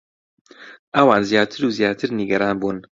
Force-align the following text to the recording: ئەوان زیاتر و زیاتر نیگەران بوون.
ئەوان 0.95 1.21
زیاتر 1.29 1.59
و 1.65 1.73
زیاتر 1.77 2.09
نیگەران 2.19 2.55
بوون. 2.61 2.77